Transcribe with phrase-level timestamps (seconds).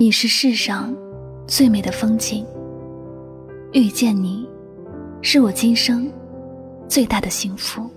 [0.00, 0.94] 你是世上
[1.48, 2.46] 最美的风景。
[3.72, 4.48] 遇见你，
[5.22, 6.08] 是我今生
[6.86, 7.90] 最大的幸福。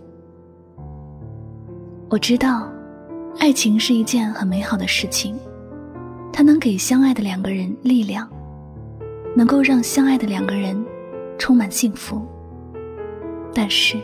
[2.09, 2.67] 我知道，
[3.37, 5.37] 爱情是一件很美好的事情，
[6.33, 8.27] 它能给相爱的两个人力量，
[9.35, 10.83] 能够让相爱的两个人
[11.37, 12.19] 充满幸福。
[13.53, 13.95] 但是，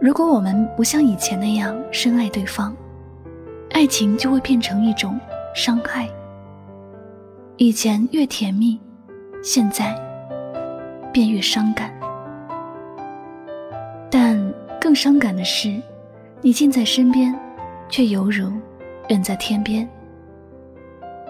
[0.00, 2.74] 如果我们不像以前那样深爱对方，
[3.72, 5.20] 爱情就会变成一种
[5.54, 6.08] 伤害。
[7.62, 8.80] 以前越甜蜜，
[9.42, 9.94] 现在
[11.12, 11.92] 便越伤感。
[14.10, 14.34] 但
[14.80, 15.78] 更伤感的是，
[16.40, 17.38] 你近在身边，
[17.90, 18.50] 却犹如
[19.10, 19.86] 远在天边。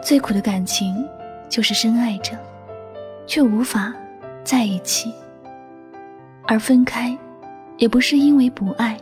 [0.01, 1.05] 最苦的感情，
[1.49, 2.39] 就是深爱着，
[3.27, 3.93] 却无法
[4.45, 5.13] 在一起。
[6.47, 7.13] 而分开，
[7.77, 8.97] 也不是因为不爱，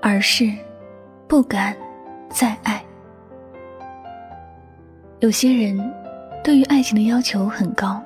[0.00, 0.50] 而是
[1.26, 1.76] 不敢
[2.30, 2.82] 再爱。
[5.20, 5.78] 有些人。
[6.42, 8.02] 对于爱情的要求很高，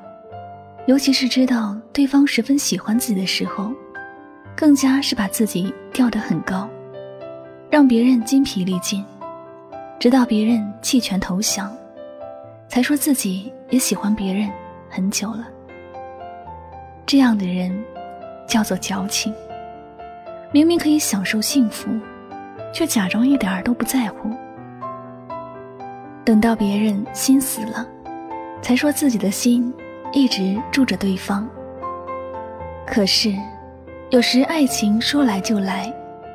[0.87, 3.73] 尤其是知道对方十分喜欢自己的时候，
[4.57, 6.69] 更加是把自己吊得很高，
[7.71, 9.05] 让别人筋疲力尽，
[10.01, 11.73] 直到别人弃权投降，
[12.69, 14.51] 才说自己也喜欢别人
[14.91, 15.47] 很久了。
[17.07, 17.73] 这样的人
[18.49, 19.33] 叫做矫情，
[20.51, 21.89] 明明可以享受幸福，
[22.75, 24.29] 却假装一点儿都不在乎，
[26.25, 27.87] 等到别人心死了。
[28.63, 29.75] 才说自己的心
[30.13, 31.49] 一直住着对方。
[32.87, 33.35] 可是，
[34.11, 35.93] 有时爱情说来就来，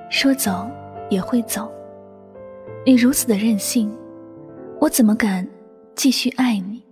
[0.09, 0.69] 说走
[1.09, 1.71] 也会走。
[2.85, 3.91] 你如此的任性，
[4.79, 5.47] 我怎么敢
[5.95, 6.83] 继续爱你？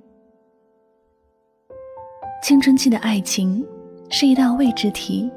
[2.42, 3.66] 青春期的爱情
[4.10, 5.30] 是一道未知题，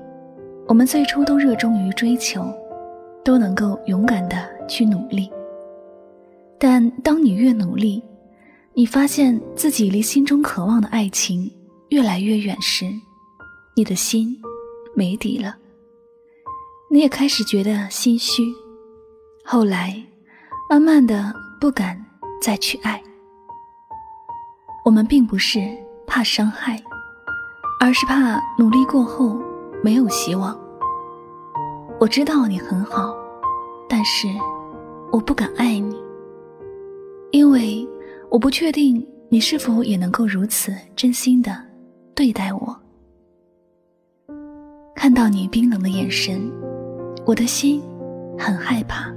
[0.66, 2.44] 我们最初都热衷于追求，
[3.24, 4.36] 都能够勇敢的
[4.68, 5.30] 去努力。
[6.58, 8.02] 但当你越努力，
[8.78, 11.50] 你发现自己离心中渴望的爱情
[11.88, 12.88] 越来越远时，
[13.74, 14.40] 你的心
[14.94, 15.56] 没底了。
[16.88, 18.44] 你也开始觉得心虚，
[19.44, 20.00] 后来
[20.70, 22.00] 慢慢的不敢
[22.40, 23.02] 再去爱。
[24.84, 25.58] 我们并不是
[26.06, 26.80] 怕伤害，
[27.80, 29.42] 而是怕努力过后
[29.82, 30.56] 没有希望。
[31.98, 33.12] 我知道你很好，
[33.88, 34.28] 但是
[35.10, 36.00] 我不敢爱你，
[37.32, 37.84] 因为。
[38.30, 41.56] 我不确定你是否也能够如此真心的
[42.14, 42.76] 对待我。
[44.94, 46.50] 看到你冰冷的眼神，
[47.24, 47.82] 我的心
[48.38, 49.12] 很害怕。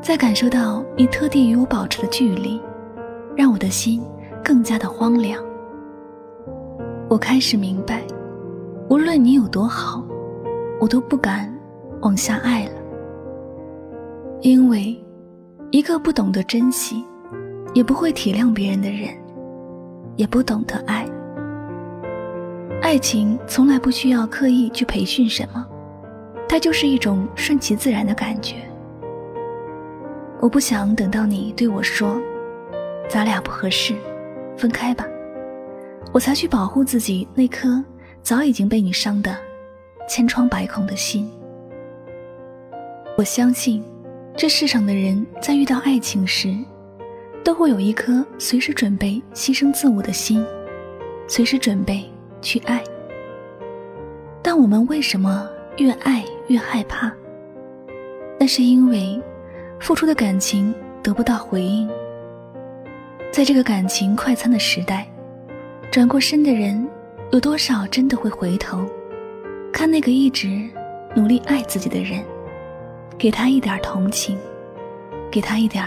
[0.00, 2.60] 再感受到你特地与我保持的距离，
[3.36, 4.02] 让我的心
[4.42, 5.42] 更加的荒凉。
[7.08, 8.02] 我开始明白，
[8.88, 10.04] 无论你有多好，
[10.80, 11.52] 我都不敢
[12.00, 12.72] 往下爱了，
[14.40, 14.96] 因为
[15.70, 17.04] 一个不懂得珍惜。
[17.74, 19.08] 也不会体谅别人的人，
[20.16, 21.06] 也不懂得爱。
[22.80, 25.66] 爱情从来不需要刻意去培训什么，
[26.48, 28.56] 它就是一种顺其自然的感觉。
[30.40, 32.16] 我不想等到你对我说
[33.10, 33.94] “咱俩不合适，
[34.56, 35.04] 分开吧”，
[36.14, 37.84] 我才去保护自己那颗
[38.22, 39.36] 早已经被你伤得
[40.08, 41.30] 千疮百孔的心。
[43.16, 43.84] 我相信，
[44.36, 46.56] 这世上的人在遇到爱情时。
[47.48, 50.44] 都会有一颗随时准备牺牲自我的心，
[51.26, 52.04] 随时准备
[52.42, 52.84] 去爱。
[54.42, 55.48] 但我们为什么
[55.78, 57.10] 越爱越害怕？
[58.38, 59.18] 那是因为
[59.80, 61.88] 付出的感情得不到回应。
[63.32, 65.08] 在这个感情快餐的时代，
[65.90, 66.86] 转过身的人
[67.30, 68.84] 有多少真的会回头，
[69.72, 70.68] 看那个一直
[71.16, 72.22] 努力爱自己的人，
[73.16, 74.36] 给他一点同情，
[75.30, 75.82] 给他一点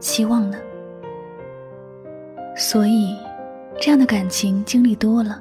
[0.00, 0.58] 希望呢？
[2.56, 3.16] 所以，
[3.80, 5.40] 这样的感情经历多了，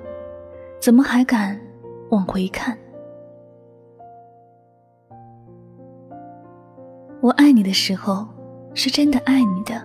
[0.80, 1.60] 怎么还敢
[2.10, 2.76] 往回看？
[7.22, 8.28] 我爱你的时候，
[8.74, 9.76] 是真的爱你的；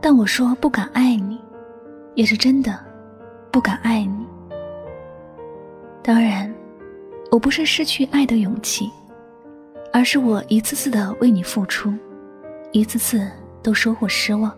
[0.00, 1.40] 但我说不敢爱你，
[2.14, 2.78] 也是真的
[3.50, 4.24] 不敢爱你。
[6.02, 6.52] 当然，
[7.32, 8.88] 我不是失去爱的勇气，
[9.92, 11.92] 而是我一次次的为你付出，
[12.70, 13.28] 一次次
[13.62, 14.56] 都收获失望。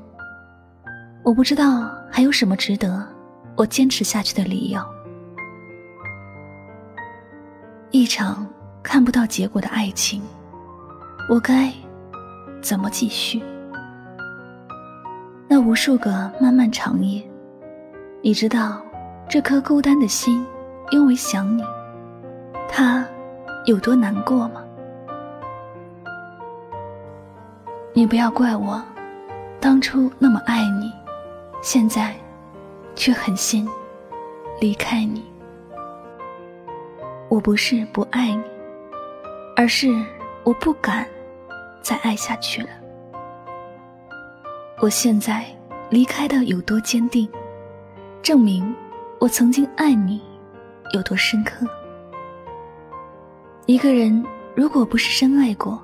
[1.24, 3.06] 我不知道还有什么值得
[3.56, 4.82] 我坚持下去的理由。
[7.92, 8.44] 一场
[8.82, 10.20] 看不到结果的爱情，
[11.28, 11.72] 我该
[12.60, 13.40] 怎么继续？
[15.46, 17.22] 那无数个漫漫长夜，
[18.20, 18.82] 你知道
[19.28, 20.44] 这颗孤单的心
[20.90, 21.62] 因为想你，
[22.68, 23.06] 它
[23.66, 24.64] 有多难过吗？
[27.94, 28.82] 你不要怪我，
[29.60, 30.92] 当初那么爱你。
[31.62, 32.12] 现在
[32.96, 33.68] 却狠心
[34.60, 35.24] 离开你。
[37.28, 38.42] 我不是不爱你，
[39.56, 39.88] 而是
[40.42, 41.06] 我不敢
[41.80, 42.68] 再爱下去了。
[44.80, 45.46] 我现在
[45.88, 47.28] 离开的有多坚定，
[48.22, 48.74] 证明
[49.20, 50.20] 我曾经爱你
[50.92, 51.64] 有多深刻。
[53.66, 54.22] 一个人
[54.56, 55.80] 如果不是深爱过，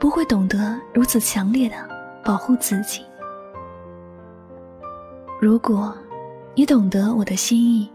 [0.00, 1.76] 不会懂得如此强烈的
[2.24, 3.04] 保护自己。
[5.40, 5.96] 如果
[6.54, 7.88] 你懂得我的心意，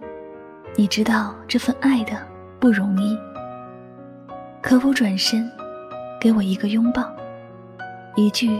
[0.75, 2.34] 你知道这份爱的。
[2.63, 3.19] 不容易，
[4.62, 5.51] 可否转身，
[6.18, 7.13] 给我一个拥抱，
[8.16, 8.57] 一句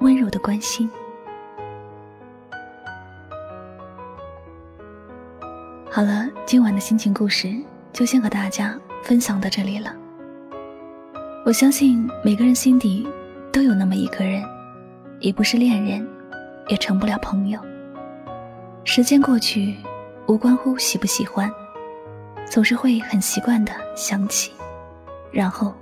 [0.00, 0.90] 温柔的关心？
[5.90, 7.50] 好了，今晚的心情故事
[7.94, 9.96] 就先和大家分享到这里了。
[11.46, 13.08] 我相信每个人心底
[13.50, 14.44] 都有那么一个人，
[15.18, 16.06] 已不是恋人，
[16.68, 17.58] 也成不了朋友。
[18.84, 19.74] 时间过去，
[20.28, 21.50] 无关乎喜不喜欢。
[22.50, 24.52] 总是会很习惯的想起，
[25.32, 25.74] 然后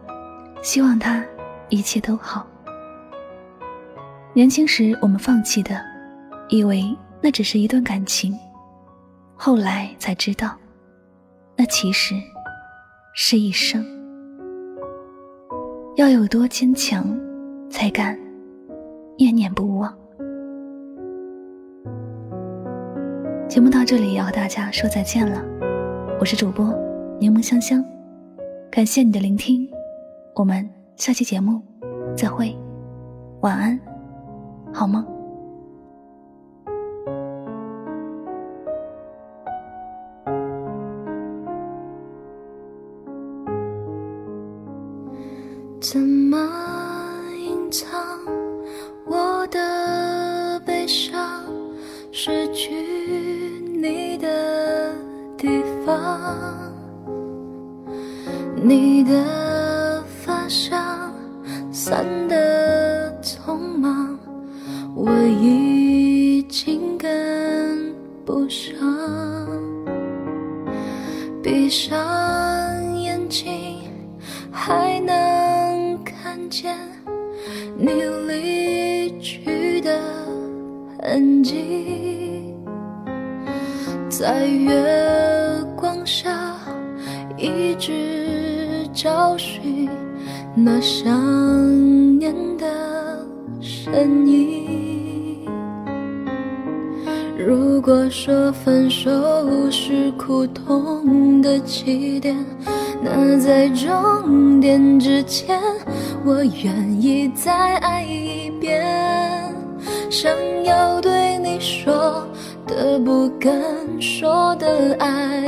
[0.63, 1.23] 希望他
[1.69, 2.47] 一切都好。
[4.33, 5.79] 年轻时我们放弃的，
[6.49, 8.33] 以为那只是一段感情，
[9.35, 10.57] 后来才知道，
[11.57, 12.15] 那其实
[13.13, 13.85] 是一生。
[15.97, 17.05] 要有多坚强，
[17.69, 18.19] 才敢
[19.19, 19.93] 念念不忘。
[23.53, 25.45] 节目到这里要和大家说再见了。
[26.19, 26.75] 我是主播
[27.21, 27.85] 柠檬香香，
[28.71, 29.69] 感谢你的聆听，
[30.35, 30.67] 我们
[30.97, 31.61] 下期节目
[32.17, 32.57] 再会，
[33.43, 33.79] 晚安，
[34.73, 35.12] 好梦。
[52.25, 52.71] 失去
[53.83, 54.95] 你的。
[55.37, 55.49] 地
[55.85, 56.73] 方，
[58.55, 61.13] 你的发香
[61.73, 64.17] 散得匆忙，
[64.95, 65.11] 我
[65.43, 67.93] 已经跟
[68.25, 68.73] 不上。
[71.43, 71.99] 闭上
[73.01, 73.81] 眼睛，
[74.53, 76.79] 还能看见
[77.77, 77.91] 你
[78.29, 78.52] 离
[81.13, 82.55] 痕迹，
[84.09, 84.73] 在月
[85.77, 85.95] 光。
[86.07, 86.57] 下
[87.37, 89.91] 一直找寻
[90.55, 92.67] 那想念的
[93.61, 95.47] 身影。
[97.37, 99.11] 如果说分手
[99.71, 102.35] 是苦痛的起点，
[103.03, 105.61] 那在终点之前，
[106.25, 109.22] 我愿意再爱一遍。
[110.13, 110.31] 想
[110.63, 112.23] 要对你说
[112.67, 113.51] 的不敢
[113.99, 115.43] 说的爱。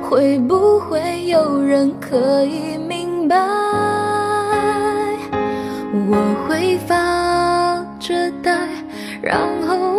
[0.00, 3.36] 会不会有人可以明白？
[6.08, 6.16] 我
[6.46, 8.56] 会发着呆，
[9.20, 9.97] 然后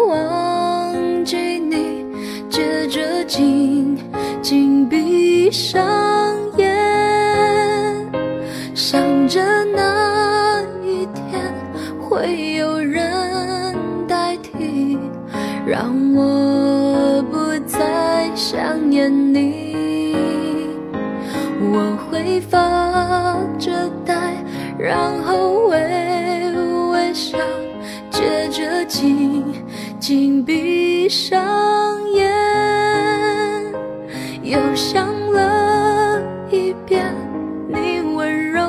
[18.60, 20.18] 想念你。
[21.62, 24.14] 我会发着呆，
[24.78, 25.78] 然后微
[26.92, 27.38] 微笑，
[28.12, 29.46] 接着紧
[29.98, 31.42] 紧闭上
[32.12, 32.30] 眼，
[34.44, 37.16] 又想了一遍
[37.70, 38.62] 你温柔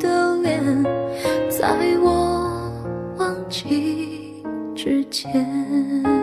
[0.00, 0.60] 的脸，
[1.48, 2.50] 在我
[3.18, 4.42] 忘记
[4.74, 6.19] 之前。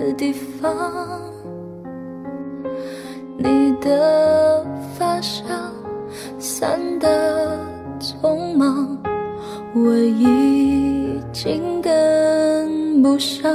[0.00, 1.20] 的地方，
[3.36, 4.64] 你的
[4.98, 5.46] 发香
[6.38, 7.58] 散得
[8.00, 8.96] 匆忙，
[9.74, 13.54] 我已经跟不上。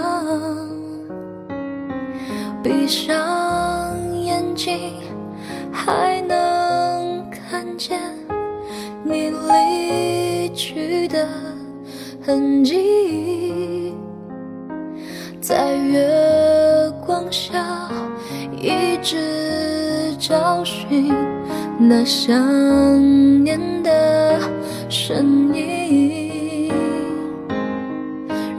[2.62, 3.18] 闭上
[4.14, 4.94] 眼睛，
[5.72, 7.66] 还能看。
[7.78, 8.00] 见
[9.04, 11.28] 你离去的
[12.26, 13.94] 痕迹，
[15.42, 16.08] 在月
[17.16, 17.66] 光下
[18.60, 21.14] 一直找寻
[21.80, 22.36] 那想
[23.42, 24.38] 念的。
[24.90, 26.74] 身影。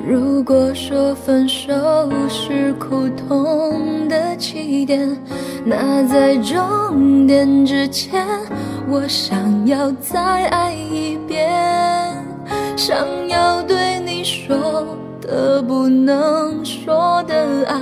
[0.09, 1.71] 如果说分手
[2.31, 5.07] 是苦痛的起点，
[5.63, 8.27] 那在终点之前，
[8.89, 11.47] 我想要再爱一遍，
[12.75, 12.97] 想
[13.29, 14.87] 要对你说
[15.21, 17.77] 的不能说的爱，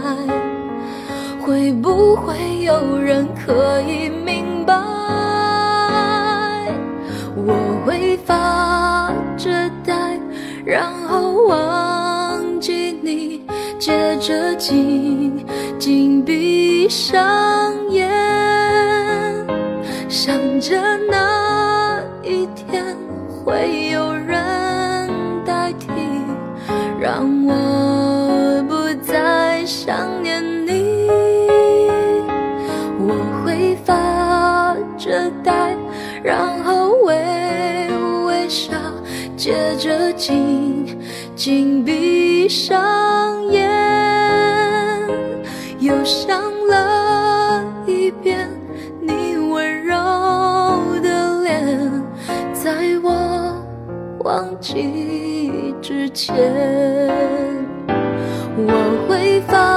[1.44, 4.74] 会不会有人可以明白？
[7.36, 7.52] 我
[7.84, 9.50] 会发着
[9.84, 10.18] 呆，
[10.64, 13.42] 然后忘记你，
[13.78, 15.44] 接着紧
[15.78, 18.08] 紧闭上眼，
[20.08, 21.23] 想着那
[36.22, 37.14] 然后微
[38.26, 38.72] 微笑，
[39.36, 40.98] 接着紧
[41.36, 43.68] 紧闭上眼，
[45.80, 48.48] 又想了一遍
[49.00, 49.94] 你温柔
[51.02, 52.02] 的脸，
[52.52, 53.54] 在我
[54.24, 56.34] 忘记之前，
[58.56, 59.73] 我会发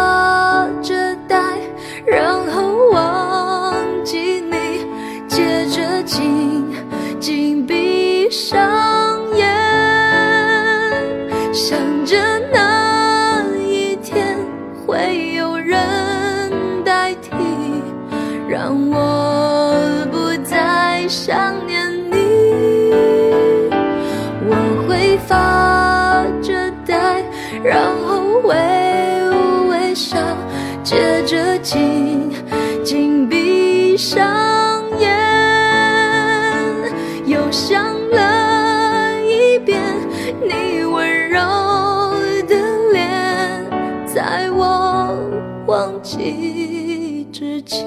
[47.38, 47.79] 之间。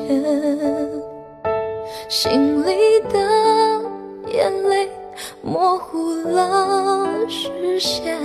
[2.08, 3.18] 心里的
[4.32, 4.88] 眼泪
[5.42, 8.16] 模糊了视线，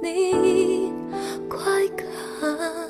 [0.00, 0.92] 你
[1.48, 1.60] 快
[2.40, 2.87] 看